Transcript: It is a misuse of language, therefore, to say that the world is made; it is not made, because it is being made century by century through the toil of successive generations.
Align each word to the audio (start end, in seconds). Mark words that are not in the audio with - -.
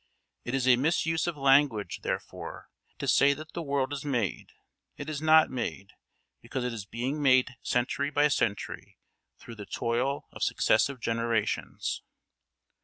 It 0.43 0.55
is 0.55 0.67
a 0.67 0.77
misuse 0.77 1.27
of 1.27 1.37
language, 1.37 1.99
therefore, 2.01 2.71
to 2.97 3.07
say 3.07 3.33
that 3.35 3.53
the 3.53 3.61
world 3.61 3.93
is 3.93 4.03
made; 4.03 4.49
it 4.97 5.11
is 5.11 5.21
not 5.21 5.51
made, 5.51 5.91
because 6.41 6.63
it 6.63 6.73
is 6.73 6.85
being 6.87 7.21
made 7.21 7.55
century 7.61 8.09
by 8.09 8.27
century 8.29 8.97
through 9.37 9.57
the 9.57 9.67
toil 9.67 10.27
of 10.31 10.41
successive 10.41 10.99
generations. 10.99 12.01